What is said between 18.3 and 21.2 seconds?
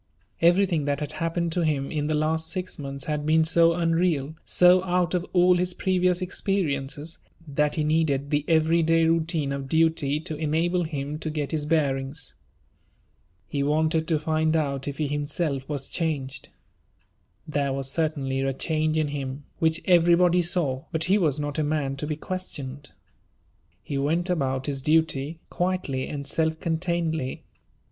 a change in him, which everybody saw; but he